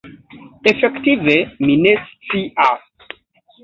[0.71, 3.11] Efektive mi ne scias.